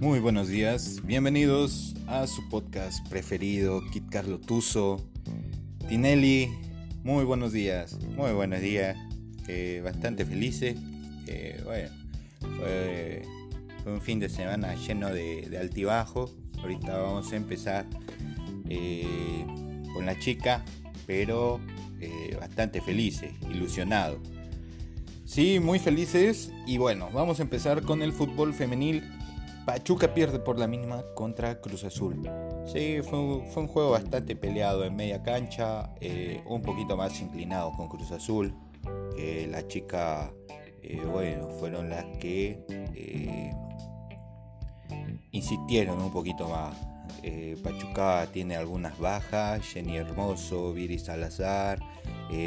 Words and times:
Muy 0.00 0.20
buenos 0.20 0.48
días, 0.48 1.00
bienvenidos 1.04 1.94
a 2.06 2.26
su 2.26 2.46
podcast 2.50 3.08
preferido, 3.08 3.82
Kit 3.90 4.10
Carlo 4.10 4.38
Tuso. 4.38 5.02
Tinelli, 5.88 6.50
muy 7.02 7.24
buenos 7.24 7.52
días, 7.52 7.98
muy 8.14 8.32
buenos 8.32 8.60
días, 8.60 8.94
eh, 9.48 9.80
bastante 9.82 10.26
felices. 10.26 10.76
Eh, 11.26 11.62
bueno, 11.64 11.88
fue, 12.58 13.22
un 13.86 14.02
fin 14.02 14.20
de 14.20 14.28
semana 14.28 14.74
lleno 14.74 15.08
de, 15.08 15.56
altibajo. 15.58 16.30
Ahorita 16.60 16.98
vamos 16.98 17.32
a 17.32 17.36
empezar 17.36 17.86
eh, 18.68 19.46
con 19.94 20.04
la 20.04 20.18
chica, 20.18 20.62
pero 21.06 21.58
bastante 22.38 22.82
felices, 22.82 23.32
ilusionados. 23.50 24.18
Sí, 25.24 25.58
muy 25.58 25.78
felices 25.78 26.52
y 26.66 26.76
bueno, 26.76 27.08
vamos 27.14 27.40
a 27.40 27.42
empezar 27.42 27.82
con 27.82 28.02
el 28.02 28.12
fútbol 28.12 28.52
femenil 28.52 29.02
Pachuca 29.66 30.14
pierde 30.14 30.38
por 30.38 30.60
la 30.60 30.68
mínima 30.68 31.02
contra 31.16 31.60
Cruz 31.60 31.82
Azul. 31.82 32.22
Sí, 32.66 33.00
fue 33.02 33.18
un, 33.18 33.66
juego 33.66 33.90
bastante 33.90 34.36
peleado 34.36 34.84
en 34.84 34.94
media 34.94 35.24
cancha, 35.24 35.90
eh, 36.00 36.40
un 36.46 36.62
poquito 36.62 36.96
más 36.96 37.20
inclinado 37.20 37.72
con 37.72 37.88
Cruz 37.88 38.12
Azul. 38.12 38.54
que 39.16 39.48
la 39.48 39.66
chica, 39.66 40.32
eh, 40.82 41.02
bueno, 41.04 41.48
fueron 41.58 41.90
las 41.90 42.04
que 42.18 42.64
eh, 42.70 43.52
insistieron 45.32 46.00
un 46.00 46.12
poquito 46.12 46.48
más. 46.48 46.76
Pachuca 47.64 48.28
tiene 48.32 48.54
algunas 48.54 48.96
bajas, 49.00 49.60
Jenny 49.62 49.96
Hermoso, 49.96 50.72
Viri 50.72 50.96
Salazar, 50.96 51.80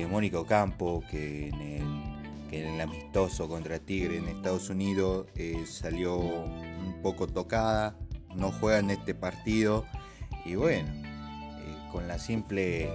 Mónico 0.09 0.45
Campo, 0.45 1.03
que 1.11 1.49
en 1.49 2.65
el 2.65 2.79
amistoso 2.79 3.49
contra 3.49 3.79
Tigre 3.79 4.19
en 4.19 4.29
Estados 4.29 4.69
Unidos 4.69 5.27
salió 5.65 6.45
poco 7.01 7.27
tocada, 7.27 7.95
no 8.35 8.51
juega 8.51 8.79
en 8.79 8.91
este 8.91 9.15
partido 9.15 9.85
y 10.45 10.55
bueno, 10.55 10.87
eh, 10.89 11.89
con 11.91 12.07
la 12.07 12.19
simple 12.19 12.89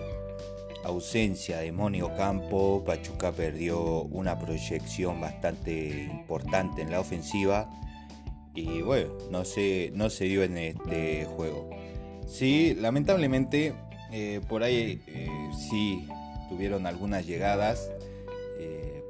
ausencia 0.85 1.59
de 1.59 1.73
Mónico 1.73 2.15
Campo, 2.17 2.85
Pachuca 2.85 3.33
perdió 3.33 4.03
una 4.03 4.39
proyección 4.39 5.21
bastante 5.21 6.09
importante 6.11 6.83
en 6.83 6.91
la 6.91 7.01
ofensiva 7.01 7.69
y 8.55 8.83
bueno, 8.83 9.15
no 9.31 9.45
se, 9.45 9.91
no 9.95 10.11
se 10.11 10.25
dio 10.27 10.43
en 10.43 10.59
este 10.59 11.25
juego. 11.25 11.71
Sí, 12.27 12.75
lamentablemente 12.75 13.75
eh, 14.13 14.41
por 14.49 14.63
ahí 14.63 15.03
sí 15.69 16.07
tuvieron 16.49 16.87
algunas 16.87 17.27
llegadas 17.27 17.91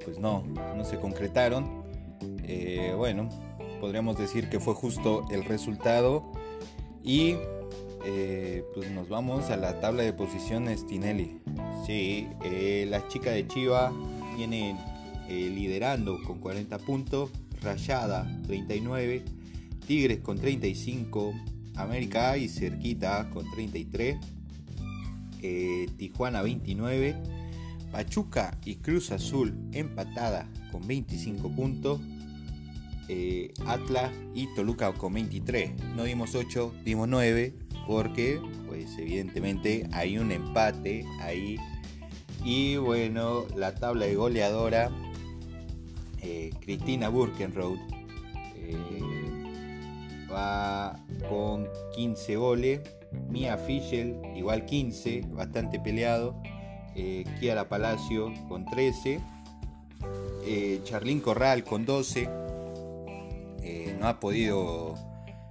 pues 0.05 0.19
no, 0.19 0.45
no 0.77 0.85
se 0.85 0.99
concretaron. 0.99 1.83
Eh, 2.45 2.93
bueno, 2.97 3.29
podríamos 3.85 4.17
decir 4.17 4.49
que 4.49 4.61
fue 4.61 4.73
justo 4.73 5.27
el 5.31 5.45
resultado. 5.45 6.33
Y 7.03 7.35
eh, 8.07 8.65
pues 8.73 8.91
nos 8.91 9.11
vamos 9.11 9.51
a 9.51 9.59
la 9.59 9.79
tabla 9.79 10.03
de 10.05 10.15
posiciones 10.15 10.87
Tinelli. 10.87 11.43
Sí, 11.85 12.27
eh, 12.47 12.87
las 12.89 13.09
chicas 13.09 13.35
de 13.35 13.47
Chiva 13.47 13.93
vienen 14.39 14.79
liderando 15.29 16.19
con 16.23 16.39
40 16.39 16.79
puntos. 16.79 17.31
Rayada 17.61 18.27
39. 18.47 19.23
Tigres 19.87 20.21
con 20.21 20.39
35. 20.39 21.35
América 21.77 22.39
y 22.39 22.49
cerquita 22.49 23.29
con 23.29 23.51
33. 23.51 24.17
Tijuana 25.99 26.41
29 26.41 27.17
Pachuca 27.93 28.59
y 28.65 28.77
Cruz 28.77 29.13
Azul 29.13 29.55
empatada 29.73 30.49
con 30.73 30.87
25 30.87 31.51
puntos. 31.51 32.01
Eh, 33.09 33.53
Atlas 33.67 34.11
y 34.35 34.53
Toluca 34.55 34.93
con 34.93 35.15
23. 35.15 35.83
No 35.95 36.05
dimos 36.05 36.35
8, 36.35 36.73
dimos 36.85 37.09
9 37.09 37.55
porque 37.87 38.41
pues 38.67 38.97
evidentemente 38.99 39.89
hay 39.93 40.19
un 40.19 40.33
empate 40.33 41.05
ahí. 41.21 41.59
Y 42.45 42.77
bueno, 42.77 43.45
la 43.57 43.75
tabla 43.75 44.07
de 44.07 44.15
goleadora, 44.15 44.91
eh, 46.23 46.51
Cristina 46.61 47.09
Burkenroth 47.09 47.79
eh, 48.57 48.79
va 50.31 50.99
con 51.29 51.69
15 51.95 52.37
goles. 52.37 52.81
Mia 53.29 53.57
Fischel 53.57 54.17
igual 54.35 54.65
15, 54.65 55.23
bastante 55.33 55.79
peleado 55.79 56.35
eh, 56.95 57.25
Kiara 57.41 57.69
Palacio 57.69 58.33
con 58.49 58.65
13, 58.65 59.21
eh, 60.47 60.81
Charlín 60.85 61.21
Corral 61.21 61.65
con 61.65 61.85
12, 61.85 62.29
eh, 63.65 63.97
no 63.99 64.07
ha 64.09 64.21
podido 64.21 64.95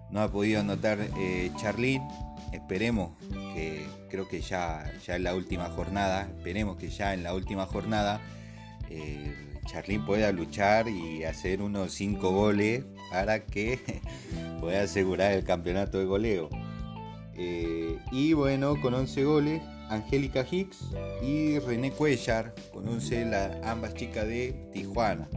no 0.09 0.22
ha 0.22 0.31
podido 0.31 0.59
anotar 0.59 1.00
eh, 1.18 1.51
Charlín, 1.57 2.03
esperemos 2.51 3.18
que 3.56 3.84
creo 4.09 4.28
que 4.28 4.41
ya, 4.41 4.91
ya 5.06 5.16
en 5.16 5.24
la 5.24 5.34
última 5.34 5.69
jornada, 5.69 6.29
esperemos 6.38 6.78
que 6.78 6.90
ya 6.90 7.13
en 7.13 7.23
la 7.23 7.34
última 7.34 7.66
jornada 7.66 8.22
Charlín 9.66 10.06
pueda 10.06 10.31
luchar 10.31 10.88
y 10.88 11.23
hacer 11.23 11.63
unos 11.63 11.94
5 11.94 12.31
goles 12.31 12.85
para 13.09 13.44
que 13.44 13.79
pueda 14.62 14.84
asegurar 14.84 15.31
el 15.31 15.44
campeonato 15.44 15.97
de 15.97 16.06
goleo. 16.06 16.50
y 17.35 18.34
bueno, 18.34 18.79
con 18.79 18.94
11 18.94 19.23
goles 19.23 19.62
Angélica 19.94 20.46
Hicks 20.50 20.79
y 21.22 21.59
René 21.59 21.91
Cuellar, 21.91 22.53
conoce 22.73 23.25
la, 23.25 23.59
ambas 23.63 23.94
chicas 23.94 24.28
de 24.28 24.53
Tijuana, 24.73 25.28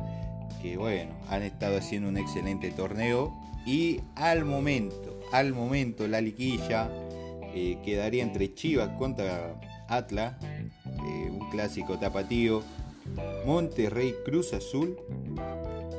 que 0.62 0.76
bueno, 0.76 1.12
han 1.28 1.42
estado 1.42 1.78
haciendo 1.78 2.08
un 2.08 2.16
excelente 2.16 2.70
torneo 2.70 3.34
y 3.66 4.00
al 4.14 4.44
momento, 4.44 5.18
al 5.32 5.52
momento 5.52 6.06
la 6.06 6.20
liquilla 6.20 6.90
eh, 7.54 7.78
quedaría 7.84 8.22
entre 8.22 8.54
Chivas 8.54 8.90
contra 8.98 9.60
Atlas, 9.88 10.34
eh, 10.42 11.30
un 11.30 11.48
clásico 11.50 11.98
tapatío, 11.98 12.62
Monterrey 13.44 14.14
Cruz 14.24 14.52
Azul, 14.52 14.96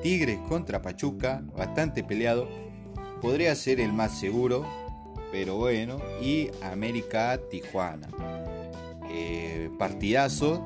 Tigres 0.01 0.39
contra 0.47 0.81
Pachuca, 0.81 1.41
bastante 1.55 2.03
peleado, 2.03 2.47
podría 3.21 3.55
ser 3.55 3.79
el 3.79 3.93
más 3.93 4.19
seguro, 4.19 4.65
pero 5.31 5.55
bueno, 5.55 5.99
y 6.21 6.49
América 6.61 7.39
Tijuana. 7.49 8.07
Eh, 9.09 9.69
partidazo, 9.79 10.63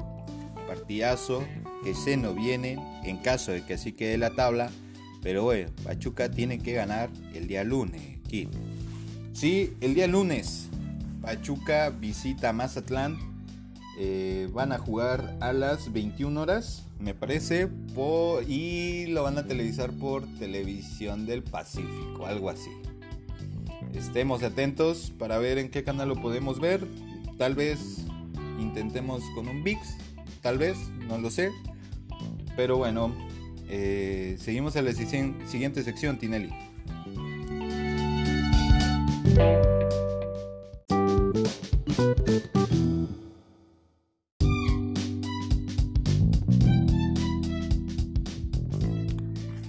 partidazo 0.68 1.44
que 1.84 1.94
se 1.96 2.18
nos 2.18 2.36
viene 2.36 2.78
en 3.03 3.18
caso 3.18 3.52
de 3.52 3.64
que 3.66 3.75
así 3.75 3.92
quede 3.92 4.18
la 4.18 4.31
tabla. 4.31 4.69
Pero 5.22 5.44
bueno, 5.44 5.69
Pachuca 5.84 6.31
tiene 6.31 6.59
que 6.59 6.74
ganar 6.74 7.09
el 7.34 7.47
día 7.47 7.64
lunes. 7.64 8.19
Kid. 8.28 8.47
Sí, 9.34 9.74
el 9.81 9.94
día 9.94 10.08
lunes 10.08 10.70
Pachuca 11.22 11.91
visita 11.91 12.52
Mazatlán. 12.52 13.18
Eh, 14.00 14.50
van 14.52 14.72
a 14.72 14.80
jugar 14.80 15.38
a 15.41 15.53
las 15.53 15.94
21 15.94 16.41
horas, 16.41 16.88
me 17.00 17.14
parece, 17.14 17.70
y 18.47 19.06
lo 19.08 19.24
van 19.24 19.38
a 19.38 19.46
televisar 19.46 19.91
por 19.91 20.25
Televisión 20.40 21.25
del 21.25 21.44
Pacífico, 21.44 22.25
algo 22.25 22.50
así. 22.50 22.72
Estemos 23.94 24.41
atentos 24.41 25.12
para 25.20 25.38
ver 25.38 25.58
en 25.58 25.70
qué 25.70 25.84
canal 25.84 26.09
lo 26.09 26.16
podemos 26.16 26.59
ver. 26.59 26.88
Tal 27.38 27.53
vez 27.53 28.06
intentemos 28.59 29.22
con 29.36 29.47
un 29.47 29.64
VIX, 29.64 29.80
tal 30.41 30.58
vez, 30.58 30.78
no 31.08 31.18
lo 31.20 31.30
sé. 31.30 31.52
Pero 32.56 32.78
bueno, 32.78 33.14
eh, 33.70 34.36
seguimos 34.40 34.76
a 34.76 34.82
la 34.82 34.92
siguiente 34.94 35.84
sección, 35.84 36.18
Tinelli. 36.18 36.52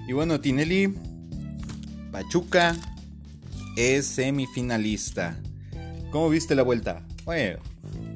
Y 0.08 0.12
bueno, 0.12 0.40
Tinelli, 0.40 0.94
Pachuca 2.10 2.76
es 3.76 4.04
semifinalista. 4.06 5.40
¿Cómo 6.10 6.28
viste 6.28 6.54
la 6.54 6.62
vuelta? 6.62 7.06
Bueno, 7.24 7.60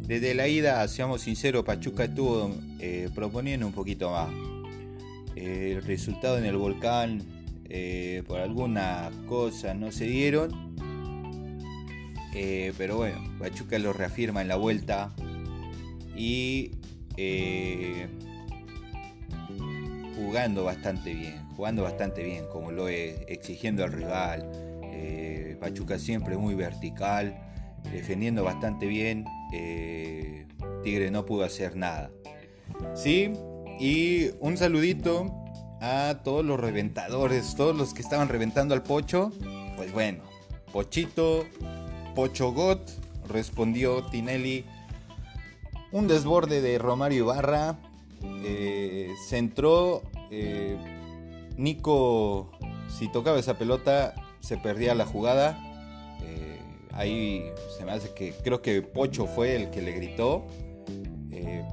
desde 0.07 0.35
la 0.35 0.47
ida, 0.49 0.87
seamos 0.89 1.23
sinceros, 1.23 1.65
Pachuca 1.65 2.05
estuvo 2.05 2.55
eh, 2.81 3.09
proponiendo 3.15 3.67
un 3.67 3.73
poquito 3.73 4.11
más. 4.11 4.29
El 5.37 5.83
resultado 5.83 6.38
en 6.38 6.44
el 6.44 6.56
volcán, 6.56 7.23
eh, 7.69 8.23
por 8.27 8.41
alguna 8.41 9.11
cosa, 9.27 9.75
no 9.75 9.93
se 9.93 10.06
dieron. 10.06 10.75
Eh, 12.35 12.73
pero 12.77 12.97
bueno, 12.97 13.19
Pachuca 13.38 13.79
lo 13.79 13.93
reafirma 13.93 14.43
en 14.43 14.49
la 14.49 14.56
vuelta. 14.56 15.15
Y 16.17 16.73
jugando 20.17 20.65
bastante 20.65 21.15
bien, 21.15 21.47
jugando 21.56 21.83
bastante 21.83 22.23
bien, 22.23 22.47
como 22.50 22.73
lo 22.73 22.88
es, 22.88 23.21
exigiendo 23.29 23.85
al 23.85 23.93
rival. 23.93 24.50
Pachuca 25.61 25.99
siempre 25.99 26.37
muy 26.37 26.55
vertical 26.55 27.35
defendiendo 27.93 28.44
bastante 28.44 28.87
bien. 28.87 29.25
Eh, 29.53 30.47
Tigre 30.83 31.11
no 31.11 31.27
pudo 31.27 31.44
hacer 31.44 31.77
nada. 31.77 32.11
Sí, 32.94 33.33
y 33.78 34.31
un 34.40 34.56
saludito 34.56 35.32
a 35.81 36.20
todos 36.25 36.44
los 36.44 36.58
reventadores, 36.58 37.55
todos 37.55 37.76
los 37.76 37.94
que 37.94 38.02
estaban 38.02 38.28
reventando 38.28 38.75
al 38.75 38.82
pocho. 38.82 39.31
pues 39.76 39.93
bueno, 39.93 40.23
Pochito, 40.73 41.44
Pochogot, 42.14 42.90
respondió 43.28 44.05
Tinelli. 44.05 44.64
Un 45.93 46.08
desborde 46.08 46.61
de 46.61 46.78
Romario 46.78 47.25
Ibarra. 47.25 47.78
Eh, 48.44 49.11
centró. 49.28 50.02
Eh, 50.31 50.76
Nico, 51.56 52.50
si 52.88 53.11
tocaba 53.11 53.38
esa 53.38 53.56
pelota, 53.56 54.14
se 54.40 54.56
perdía 54.56 54.94
la 54.94 55.06
jugada. 55.06 55.58
Eh, 56.23 56.61
ahí 56.93 57.44
se 57.78 57.84
me 57.84 57.93
hace 57.93 58.12
que 58.12 58.34
creo 58.43 58.61
que 58.61 58.82
Pocho 58.82 59.26
fue 59.26 59.56
el 59.56 59.70
que 59.70 59.82
le 59.82 59.93
gritó. 59.93 60.46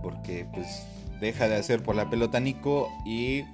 porque 0.01 0.45
pues 0.53 0.85
deja 1.23 1.47
de 1.47 1.55
hacer 1.55 1.81
por 1.81 1.95
la 1.95 2.09
pelota 2.09 2.39
Nico 2.39 2.91
y 3.05 3.45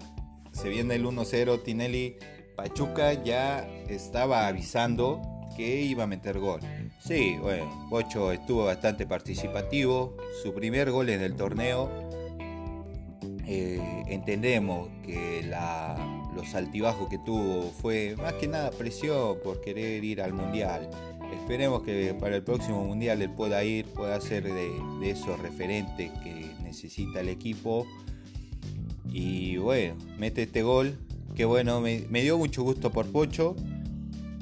se 0.52 0.70
viene 0.70 0.96
el 0.96 1.06
1-0 1.06 1.64
Tinelli. 1.64 2.16
Pachuca 2.56 3.14
ya 3.24 3.66
estaba 3.88 4.48
avisando 4.48 5.22
que 5.56 5.82
iba 5.82 6.04
a 6.04 6.08
meter 6.08 6.40
gol. 6.40 6.60
Sí, 7.00 7.38
bueno, 7.40 7.88
Pocho 7.90 8.32
estuvo 8.32 8.66
bastante 8.66 9.06
participativo. 9.06 10.18
Su 10.42 10.54
primer 10.54 10.92
gol 10.92 11.10
en 11.10 11.22
el 11.22 11.36
torneo. 11.36 11.90
Eh, 13.46 14.04
entendemos 14.08 14.90
que 15.06 15.44
los 16.36 16.56
altibajos 16.56 17.08
que 17.10 17.18
tuvo 17.20 17.72
fue 17.82 18.16
más 18.18 18.34
que 18.34 18.48
nada 18.48 18.72
presión 18.72 19.38
por 19.44 19.62
querer 19.62 20.04
ir 20.04 20.22
al 20.22 20.34
mundial. 20.34 20.90
Esperemos 21.34 21.84
que 21.84 22.14
para 22.20 22.36
el 22.36 22.44
próximo 22.44 22.84
mundial 22.84 23.22
él 23.22 23.30
pueda 23.30 23.64
ir, 23.64 23.86
pueda 23.88 24.20
ser 24.22 24.44
de, 24.44 25.10
esos 25.10 25.40
referentes 25.40 26.12
que 26.24 26.52
necesita 26.70 27.22
el 27.22 27.30
equipo. 27.30 27.86
Y 29.08 29.58
bueno, 29.58 29.96
mete 30.18 30.44
este 30.44 30.64
gol. 30.64 30.98
Que 31.36 31.46
bueno, 31.46 31.82
me, 31.82 32.22
dio 32.22 32.38
mucho 32.38 32.64
gusto 32.64 32.92
por 32.92 33.12
Pocho. 33.12 33.56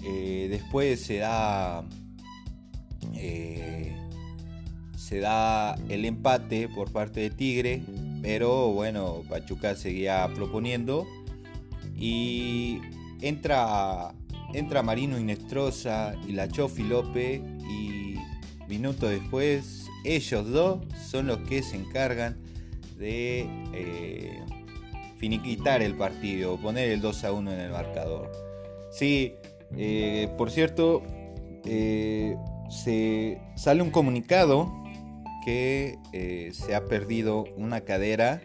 Eh, 0.04 0.48
después 0.50 1.02
se 1.02 1.18
da 1.18 1.84
eh, 3.14 3.96
se 4.96 5.20
da 5.20 5.76
el 5.90 6.06
empate 6.06 6.68
por 6.68 6.92
parte 6.92 7.22
de 7.22 7.30
Tigre, 7.30 7.82
pero 8.22 8.72
bueno, 8.74 9.24
Pachuca 9.30 9.76
seguía 9.76 10.30
proponiendo 10.36 11.08
y 11.96 12.80
entra, 13.22 14.14
entra 14.54 14.84
Marino 14.84 15.18
Inestrosa 15.18 16.14
y 16.28 16.34
la 16.34 16.50
Chofi 16.50 16.84
López 16.84 17.42
y 17.70 18.16
minutos 18.68 19.10
después 19.10 19.87
ellos 20.16 20.50
dos 20.50 20.86
son 21.10 21.28
los 21.28 21.40
que 21.40 21.62
se 21.64 21.76
encargan 21.76 22.38
de 22.98 23.48
eh, 23.74 24.40
finiquitar 25.18 25.82
el 25.82 25.96
partido, 25.96 26.58
poner 26.58 26.90
el 26.90 27.02
2 27.02 27.24
a 27.24 27.32
1 27.32 27.52
en 27.52 27.60
el 27.60 27.72
marcador. 27.72 28.32
Sí, 28.92 29.36
eh, 29.76 30.30
por 30.38 30.52
cierto, 30.52 31.04
se 31.64 33.42
sale 33.56 33.82
un 33.82 33.92
comunicado 33.92 34.72
que 35.48 35.98
eh, 36.12 36.52
se 36.52 36.76
ha 36.76 36.84
perdido 36.84 37.46
una 37.56 37.80
cadera 37.80 38.42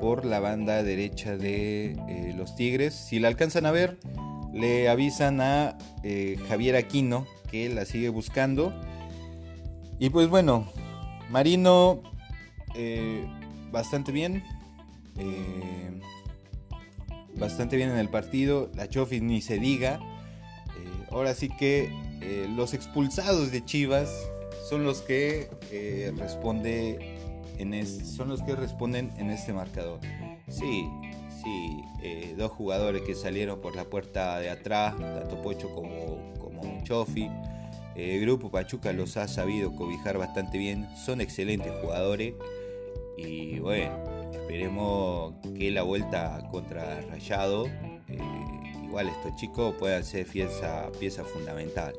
por 0.00 0.24
la 0.24 0.40
banda 0.40 0.82
derecha 0.82 1.36
de 1.36 1.92
eh, 2.08 2.34
los 2.36 2.56
Tigres. 2.56 2.94
Si 2.94 3.20
la 3.20 3.28
alcanzan 3.28 3.64
a 3.64 3.70
ver, 3.70 3.96
le 4.52 4.88
avisan 4.88 5.40
a 5.40 5.78
eh, 6.02 6.36
Javier 6.48 6.74
Aquino 6.74 7.28
que 7.48 7.68
la 7.68 7.84
sigue 7.84 8.08
buscando. 8.08 8.74
Y 10.00 10.10
pues 10.10 10.28
bueno, 10.28 10.66
Marino 11.32 12.02
bastante 13.72 14.12
bien. 14.12 14.44
bastante 17.34 17.76
bien 17.76 17.90
en 17.90 17.98
el 17.98 18.10
partido. 18.10 18.70
La 18.74 18.88
Chofi 18.88 19.20
ni 19.20 19.40
se 19.40 19.58
diga. 19.58 19.98
ahora 21.10 21.34
sí 21.34 21.48
que 21.48 21.90
eh, 22.20 22.46
los 22.54 22.72
expulsados 22.72 23.50
de 23.50 23.64
Chivas 23.64 24.08
son 24.68 24.84
los 24.84 25.02
que 25.02 25.50
eh, 25.72 26.12
responde 26.16 27.16
en 27.58 27.74
los 28.28 28.42
que 28.42 28.54
responden 28.54 29.12
en 29.18 29.30
este 29.30 29.52
marcador. 29.52 30.00
Sí, 30.48 30.88
sí, 31.42 31.82
eh, 32.02 32.34
dos 32.36 32.52
jugadores 32.52 33.02
que 33.02 33.14
salieron 33.14 33.60
por 33.60 33.76
la 33.76 33.84
puerta 33.84 34.38
de 34.38 34.50
atrás, 34.50 34.96
tanto 34.98 35.40
Pocho 35.42 35.74
como, 35.74 36.32
como 36.38 36.82
Chofi. 36.84 37.28
El 37.94 38.20
grupo 38.20 38.50
Pachuca 38.50 38.92
los 38.92 39.16
ha 39.16 39.28
sabido 39.28 39.74
cobijar 39.76 40.18
bastante 40.18 40.58
bien, 40.58 40.88
son 40.96 41.20
excelentes 41.20 41.72
jugadores 41.82 42.34
y 43.18 43.58
bueno, 43.58 43.92
esperemos 44.32 45.34
que 45.56 45.70
la 45.70 45.82
vuelta 45.82 46.48
contra 46.50 47.00
Rayado 47.02 47.66
igual 48.92 49.08
estos 49.08 49.34
chicos 49.36 49.74
puedan 49.78 50.04
ser 50.04 50.26
pieza, 50.26 50.92
pieza 51.00 51.24
fundamental. 51.24 51.94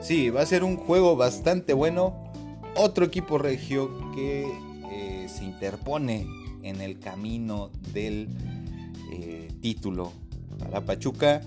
Sí, 0.00 0.30
va 0.30 0.40
a 0.40 0.46
ser 0.46 0.64
un 0.64 0.78
juego 0.78 1.16
bastante 1.16 1.74
bueno. 1.74 2.32
Otro 2.76 3.04
equipo 3.04 3.36
regio 3.36 3.90
que 4.14 4.50
eh, 4.90 5.26
se 5.28 5.44
interpone 5.44 6.26
en 6.62 6.80
el 6.80 6.98
camino 6.98 7.70
del 7.92 8.30
eh, 9.12 9.52
título 9.60 10.14
para 10.58 10.80
Pachuca. 10.80 11.42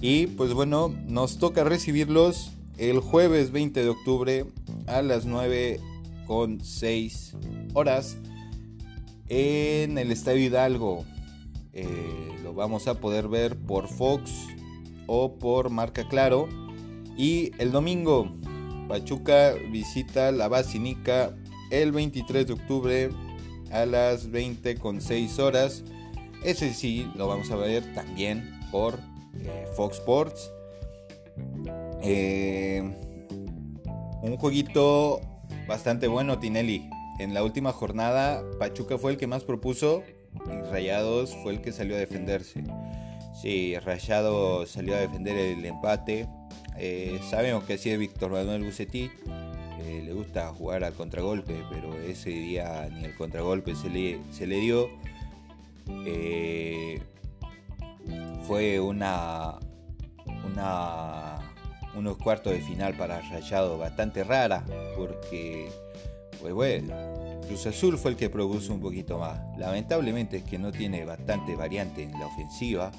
Y 0.00 0.26
pues 0.26 0.52
bueno, 0.54 0.92
nos 1.06 1.38
toca 1.38 1.62
recibirlos 1.62 2.50
el 2.78 3.00
jueves 3.00 3.52
20 3.52 3.82
de 3.82 3.88
octubre 3.88 4.46
a 4.86 5.02
las 5.02 5.26
9 5.26 5.80
con 6.26 6.60
6 6.64 7.36
horas 7.74 8.16
en 9.28 9.98
el 9.98 10.10
Estadio 10.10 10.44
Hidalgo. 10.44 11.04
Eh, 11.72 11.86
lo 12.42 12.54
vamos 12.54 12.88
a 12.88 13.00
poder 13.00 13.28
ver 13.28 13.56
por 13.56 13.88
Fox 13.88 14.30
o 15.06 15.38
por 15.38 15.70
Marca 15.70 16.08
Claro. 16.08 16.48
Y 17.16 17.52
el 17.58 17.70
domingo, 17.70 18.28
Pachuca 18.88 19.54
visita 19.70 20.32
la 20.32 20.48
Basinica 20.48 21.34
el 21.70 21.92
23 21.92 22.46
de 22.46 22.52
octubre 22.52 23.10
a 23.70 23.86
las 23.86 24.30
20 24.30 24.76
con 24.76 25.00
6 25.00 25.38
horas. 25.38 25.84
Ese 26.42 26.74
sí 26.74 27.10
lo 27.14 27.28
vamos 27.28 27.50
a 27.50 27.56
ver 27.56 27.94
también 27.94 28.60
por 28.70 28.98
eh, 29.38 29.66
Fox 29.76 29.98
Sports. 29.98 30.50
Eh, 32.04 32.82
un 34.22 34.36
jueguito 34.36 35.20
bastante 35.66 36.06
bueno, 36.06 36.38
Tinelli. 36.38 36.88
En 37.18 37.32
la 37.32 37.42
última 37.42 37.72
jornada, 37.72 38.42
Pachuca 38.58 38.98
fue 38.98 39.12
el 39.12 39.18
que 39.18 39.26
más 39.26 39.44
propuso 39.44 40.02
Rayados 40.70 41.34
fue 41.42 41.52
el 41.52 41.60
que 41.60 41.72
salió 41.72 41.94
a 41.94 41.98
defenderse. 41.98 42.64
Sí, 43.40 43.78
Rayado 43.78 44.66
salió 44.66 44.94
a 44.96 44.98
defender 44.98 45.36
el 45.36 45.64
empate. 45.64 46.28
Eh, 46.76 47.20
sabemos 47.30 47.64
que 47.64 47.74
así 47.74 47.90
es 47.90 47.98
Víctor 47.98 48.32
Manuel 48.32 48.64
Bucetí. 48.64 49.10
Le 50.04 50.12
gusta 50.12 50.48
jugar 50.50 50.84
al 50.84 50.92
contragolpe, 50.92 51.56
pero 51.70 51.92
ese 51.94 52.30
día 52.30 52.88
ni 52.92 53.04
el 53.04 53.16
contragolpe 53.16 53.74
se 53.74 53.90
le, 53.90 54.20
se 54.30 54.46
le 54.46 54.60
dio. 54.60 54.88
Eh, 56.06 57.02
fue 58.46 58.78
una, 58.80 59.58
una, 60.46 61.43
unos 61.96 62.16
cuartos 62.18 62.52
de 62.52 62.60
final 62.60 62.94
para 62.96 63.20
Rayado 63.20 63.78
bastante 63.78 64.24
rara, 64.24 64.64
porque, 64.96 65.70
pues 66.40 66.52
bueno, 66.52 66.94
Cruz 67.46 67.66
Azul 67.66 67.98
fue 67.98 68.12
el 68.12 68.16
que 68.16 68.30
propuso 68.30 68.72
un 68.72 68.80
poquito 68.80 69.18
más. 69.18 69.38
Lamentablemente 69.58 70.38
es 70.38 70.44
que 70.44 70.58
no 70.58 70.72
tiene 70.72 71.04
bastante 71.04 71.54
variante 71.56 72.02
en 72.02 72.12
la 72.12 72.26
ofensiva. 72.26 72.90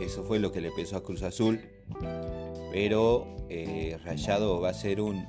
Eso 0.00 0.24
fue 0.24 0.38
lo 0.38 0.50
que 0.50 0.60
le 0.60 0.70
pesó 0.70 0.96
a 0.96 1.02
Cruz 1.02 1.22
Azul. 1.22 1.60
Pero 2.72 3.26
eh, 3.48 3.98
Rayado 4.04 4.60
va 4.60 4.70
a 4.70 4.74
ser 4.74 5.00
un. 5.00 5.26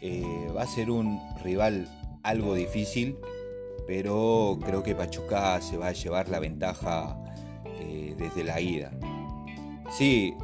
Eh, 0.00 0.48
va 0.56 0.62
a 0.62 0.66
ser 0.66 0.90
un 0.90 1.20
rival 1.42 1.88
algo 2.22 2.54
difícil. 2.54 3.16
Pero 3.86 4.58
creo 4.64 4.82
que 4.82 4.94
Pachuca 4.94 5.60
se 5.60 5.76
va 5.76 5.88
a 5.88 5.92
llevar 5.92 6.28
la 6.28 6.40
ventaja 6.40 7.16
eh, 7.80 8.14
desde 8.18 8.44
la 8.44 8.60
ida. 8.60 8.90
Sí, 9.90 10.34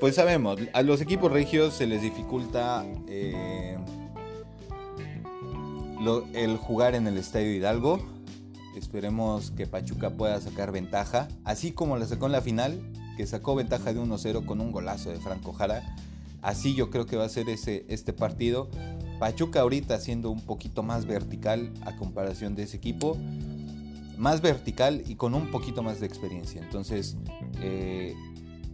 pues 0.00 0.14
sabemos, 0.14 0.58
a 0.72 0.82
los 0.82 1.00
equipos 1.00 1.32
regios 1.32 1.74
se 1.74 1.86
les 1.86 2.02
dificulta 2.02 2.84
el 6.34 6.56
jugar 6.58 6.94
en 6.94 7.06
el 7.06 7.16
Estadio 7.16 7.54
Hidalgo. 7.54 8.00
Esperemos 8.76 9.50
que 9.52 9.66
Pachuca 9.66 10.10
pueda 10.10 10.40
sacar 10.40 10.70
ventaja, 10.70 11.28
así 11.44 11.72
como 11.72 11.96
la 11.96 12.06
sacó 12.06 12.26
en 12.26 12.32
la 12.32 12.42
final, 12.42 12.78
que 13.16 13.26
sacó 13.26 13.54
ventaja 13.54 13.94
de 13.94 14.00
1-0 14.00 14.44
con 14.44 14.60
un 14.60 14.70
golazo 14.70 15.10
de 15.10 15.16
Franco 15.18 15.52
Jara. 15.54 15.82
Así 16.42 16.74
yo 16.74 16.90
creo 16.90 17.06
que 17.06 17.16
va 17.16 17.24
a 17.24 17.28
ser 17.28 17.48
ese, 17.48 17.86
este 17.88 18.12
partido. 18.12 18.68
Pachuca 19.18 19.60
ahorita 19.60 19.98
siendo 19.98 20.30
un 20.30 20.42
poquito 20.42 20.82
más 20.82 21.06
vertical 21.06 21.72
a 21.86 21.96
comparación 21.96 22.54
de 22.54 22.64
ese 22.64 22.76
equipo. 22.76 23.16
Más 24.18 24.42
vertical 24.42 25.02
y 25.06 25.14
con 25.14 25.34
un 25.34 25.50
poquito 25.50 25.82
más 25.82 26.00
de 26.00 26.06
experiencia. 26.06 26.62
Entonces, 26.62 27.16
eh, 27.62 28.14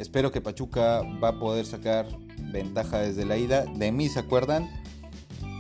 espero 0.02 0.30
que 0.32 0.40
Pachuca 0.40 1.02
va 1.22 1.28
a 1.28 1.38
poder 1.38 1.64
sacar 1.64 2.06
ventaja 2.52 2.98
desde 2.98 3.24
la 3.24 3.38
ida. 3.38 3.64
De 3.64 3.92
mí 3.92 4.08
se 4.08 4.18
acuerdan. 4.18 4.68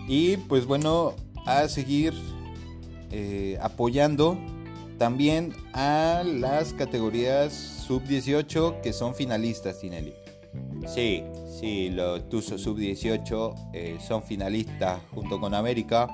Y 0.08 0.36
pues 0.36 0.66
bueno, 0.66 1.14
a 1.46 1.68
seguir 1.68 2.12
eh, 3.10 3.58
apoyando 3.62 4.36
también 4.98 5.52
a 5.72 6.22
las 6.24 6.74
categorías 6.74 7.52
sub-18 7.86 8.80
que 8.80 8.92
son 8.92 9.14
finalistas, 9.14 9.80
Tinelli. 9.80 10.12
Sí, 10.86 11.24
sí, 11.58 11.90
los 11.90 12.28
Tuzos 12.28 12.60
sub-18 12.60 13.70
eh, 13.72 13.98
son 14.06 14.22
finalistas 14.22 15.00
junto 15.14 15.40
con 15.40 15.54
América. 15.54 16.08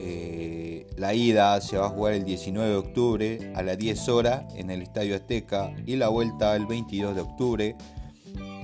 Eh, 0.00 0.86
la 0.96 1.14
ida 1.14 1.60
se 1.60 1.78
va 1.78 1.86
a 1.86 1.88
jugar 1.88 2.14
el 2.14 2.24
19 2.24 2.68
de 2.68 2.76
octubre 2.76 3.52
a 3.54 3.62
las 3.62 3.78
10 3.78 4.08
horas 4.08 4.44
en 4.56 4.70
el 4.70 4.82
Estadio 4.82 5.14
Azteca 5.14 5.74
y 5.86 5.96
la 5.96 6.08
vuelta 6.08 6.54
el 6.56 6.66
22 6.66 7.14
de 7.14 7.20
octubre 7.20 7.76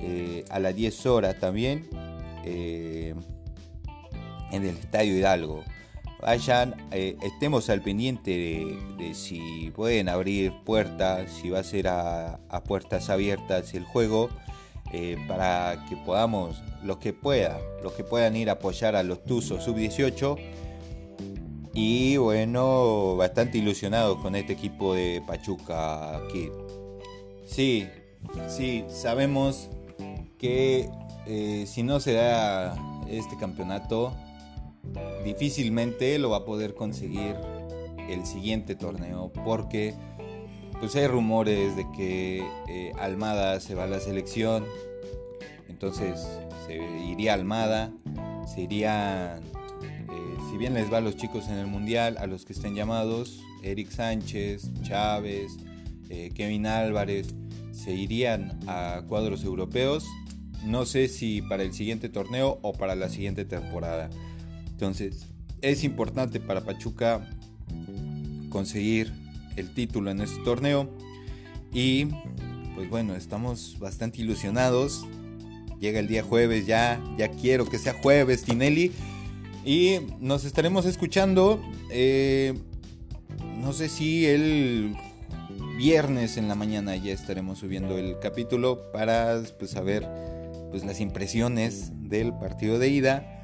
eh, 0.01 0.45
a 0.49 0.59
las 0.59 0.75
10 0.75 1.05
horas 1.05 1.39
también 1.39 1.87
en 2.43 3.15
el 4.51 4.77
Estadio 4.77 5.15
Hidalgo 5.15 5.63
vayan, 6.21 6.75
eh, 6.91 7.17
estemos 7.21 7.69
al 7.69 7.81
pendiente 7.81 8.77
de, 8.97 9.13
si 9.13 9.71
pueden 9.75 10.07
abrir 10.07 10.53
puertas, 10.63 11.31
si 11.31 11.49
va 11.49 11.59
a 11.59 11.63
ser 11.63 11.87
a, 11.87 12.39
puertas 12.65 13.09
abiertas 13.09 13.73
el 13.73 13.83
juego, 13.83 14.29
eh, 14.93 15.17
para 15.27 15.85
que 15.89 15.97
podamos, 15.97 16.61
los 16.83 16.97
que 16.97 17.13
puedan, 17.13 17.57
los 17.83 17.93
que 17.93 18.03
puedan 18.03 18.35
ir 18.35 18.49
a 18.49 18.53
apoyar 18.53 18.95
a 18.95 19.03
los 19.03 19.23
Tuzos 19.23 19.63
sub-18. 19.63 20.37
Y 21.73 22.17
bueno, 22.17 23.15
bastante 23.15 23.57
ilusionados 23.57 24.17
con 24.19 24.35
este 24.35 24.53
equipo 24.53 24.93
de 24.93 25.23
Pachuca 25.25 26.17
aquí. 26.17 26.49
Sí, 27.45 27.87
sí, 28.47 28.83
sabemos 28.89 29.69
que 30.37 30.89
eh, 31.27 31.65
si 31.67 31.83
no 31.83 31.99
se 31.99 32.13
da 32.13 32.75
este 33.09 33.37
campeonato, 33.37 34.13
difícilmente 35.23 36.17
lo 36.19 36.29
va 36.31 36.37
a 36.37 36.45
poder 36.45 36.73
conseguir 36.73 37.35
el 38.09 38.25
siguiente 38.25 38.75
torneo 38.75 39.31
porque 39.45 39.93
pues 40.79 40.95
hay 40.95 41.07
rumores 41.07 41.75
de 41.75 41.85
que 41.95 42.43
eh, 42.67 42.91
Almada 42.99 43.59
se 43.59 43.75
va 43.75 43.83
a 43.83 43.87
la 43.87 43.99
selección 43.99 44.65
entonces 45.69 46.27
se 46.65 46.77
iría 46.77 47.33
Almada 47.35 47.91
se 48.47 48.61
iría 48.61 49.39
si 49.39 49.60
bien 50.61 50.73
les 50.73 50.91
va 50.91 50.99
a 50.99 51.01
los 51.01 51.17
chicos 51.17 51.49
en 51.49 51.55
el 51.55 51.67
mundial 51.67 52.17
a 52.19 52.27
los 52.27 52.45
que 52.45 52.53
estén 52.53 52.75
llamados 52.75 53.41
Eric 53.63 53.89
Sánchez 53.89 54.71
Chávez 54.83 55.57
eh, 56.09 56.31
Kevin 56.33 56.65
Álvarez 56.67 57.33
se 57.71 57.93
irían 57.93 58.59
a 58.67 59.03
cuadros 59.07 59.43
europeos 59.43 60.05
no 60.63 60.85
sé 60.85 61.07
si 61.07 61.41
para 61.41 61.63
el 61.63 61.73
siguiente 61.73 62.09
torneo 62.09 62.59
o 62.61 62.73
para 62.73 62.95
la 62.95 63.09
siguiente 63.09 63.43
temporada 63.43 64.09
entonces, 64.81 65.27
es 65.61 65.83
importante 65.83 66.39
para 66.39 66.61
Pachuca 66.61 67.29
conseguir 68.49 69.13
el 69.55 69.75
título 69.75 70.09
en 70.09 70.21
este 70.21 70.41
torneo. 70.41 70.89
Y 71.71 72.05
pues 72.73 72.89
bueno, 72.89 73.15
estamos 73.15 73.77
bastante 73.77 74.23
ilusionados. 74.23 75.05
Llega 75.79 75.99
el 75.99 76.07
día 76.07 76.23
jueves 76.23 76.65
ya, 76.65 76.99
ya 77.15 77.29
quiero 77.29 77.67
que 77.67 77.77
sea 77.77 77.93
jueves, 77.93 78.41
Tinelli. 78.41 78.91
Y 79.63 79.99
nos 80.19 80.43
estaremos 80.45 80.85
escuchando, 80.85 81.61
eh, 81.91 82.53
no 83.57 83.73
sé 83.73 83.89
si 83.89 84.25
el 84.25 84.95
viernes 85.77 86.37
en 86.37 86.47
la 86.47 86.55
mañana 86.55 86.95
ya 86.95 87.13
estaremos 87.13 87.59
subiendo 87.59 87.97
el 87.97 88.19
capítulo 88.19 88.91
para 88.91 89.41
pues, 89.59 89.71
saber 89.71 90.07
pues, 90.71 90.83
las 90.83 90.99
impresiones 90.99 91.91
del 92.09 92.33
partido 92.33 92.79
de 92.79 92.89
ida 92.89 93.41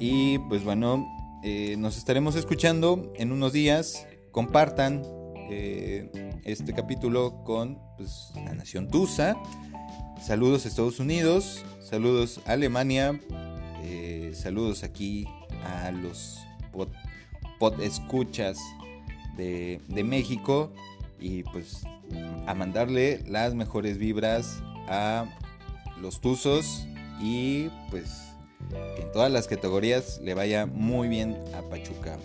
y 0.00 0.38
pues 0.38 0.64
bueno, 0.64 1.06
eh, 1.44 1.76
nos 1.76 1.98
estaremos 1.98 2.34
escuchando 2.34 3.12
en 3.16 3.32
unos 3.32 3.52
días. 3.52 4.06
Compartan 4.30 5.02
eh, 5.50 6.10
este 6.44 6.72
capítulo 6.72 7.44
con 7.44 7.78
pues, 7.98 8.32
la 8.34 8.54
Nación 8.54 8.88
Tusa. 8.88 9.36
Saludos 10.24 10.64
Estados 10.64 11.00
Unidos, 11.00 11.64
saludos 11.80 12.40
Alemania, 12.46 13.20
eh, 13.82 14.32
saludos 14.34 14.84
aquí 14.84 15.26
a 15.64 15.90
los 15.90 16.38
pod, 16.72 17.80
escuchas 17.82 18.58
de, 19.36 19.80
México 20.04 20.72
y 21.18 21.42
pues 21.44 21.82
a 22.46 22.54
mandarle 22.54 23.22
las 23.26 23.54
mejores 23.54 23.98
vibras 23.98 24.62
a 24.88 25.26
los 26.00 26.20
Tuzos 26.20 26.86
y 27.20 27.68
pues 27.90 28.30
en 28.98 29.10
todas 29.12 29.30
las 29.30 29.46
categorías 29.46 30.20
le 30.22 30.34
vaya 30.34 30.66
muy 30.66 31.08
bien 31.08 31.36
a 31.54 31.62
Pachuca. 31.62 32.18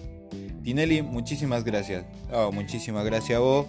Tinelli, 0.63 1.01
muchísimas 1.01 1.63
gracias. 1.63 2.05
Oh, 2.33 2.51
muchísimas 2.51 3.05
gracias 3.05 3.37
a 3.37 3.39
vos. 3.39 3.67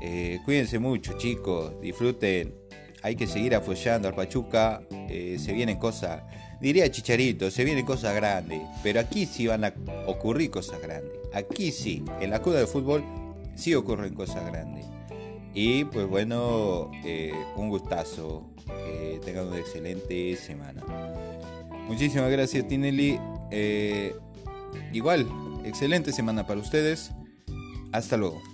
Eh, 0.00 0.40
cuídense 0.44 0.78
mucho, 0.78 1.16
chicos. 1.16 1.80
Disfruten. 1.80 2.54
Hay 3.02 3.16
que 3.16 3.26
seguir 3.26 3.54
apoyando 3.54 4.08
al 4.08 4.14
Pachuca. 4.14 4.82
Eh, 4.90 5.36
se 5.38 5.52
vienen 5.52 5.78
cosas, 5.78 6.22
diría 6.64 6.90
Chicharito, 6.90 7.50
se 7.50 7.62
vienen 7.62 7.84
cosas 7.84 8.14
grandes. 8.14 8.62
Pero 8.82 8.98
aquí 9.00 9.26
sí 9.26 9.46
van 9.46 9.64
a 9.64 9.74
ocurrir 10.06 10.50
cosas 10.50 10.80
grandes. 10.80 11.12
Aquí 11.34 11.70
sí, 11.70 12.02
en 12.20 12.30
la 12.30 12.40
cuda 12.40 12.60
de 12.60 12.66
fútbol 12.66 13.04
sí 13.54 13.74
ocurren 13.74 14.14
cosas 14.14 14.46
grandes. 14.46 14.86
Y 15.52 15.84
pues 15.84 16.06
bueno, 16.08 16.90
eh, 17.04 17.32
un 17.56 17.68
gustazo. 17.68 18.50
Que 18.66 19.20
tengan 19.22 19.48
una 19.48 19.58
excelente 19.58 20.36
semana. 20.36 20.82
Muchísimas 21.86 22.30
gracias, 22.30 22.66
Tinelli. 22.66 23.20
Eh, 23.50 24.16
igual, 24.94 25.28
excelente 25.64 26.12
semana 26.12 26.46
para 26.46 26.60
ustedes. 26.60 27.10
Hasta 27.92 28.16
luego. 28.16 28.53